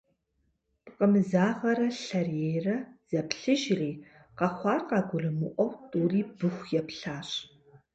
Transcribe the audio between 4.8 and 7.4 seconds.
къагурымыӀуэу тӀури Быху еплъащ.